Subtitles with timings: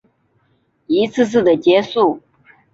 [0.87, 2.21] 一次次的结束